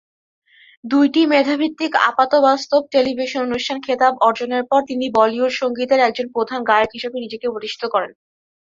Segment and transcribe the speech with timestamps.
[0.83, 6.89] দুইটি মেধা ভিত্তিক আপাতবাস্তব টেলিভিশন অনুষ্ঠান খেতাব অর্জনের পর, তিনি বলিউড সঙ্গীতের একজন প্রধান গায়ক
[6.93, 8.11] হিসাবে নিজেকে প্রতিষ্ঠিত করেন।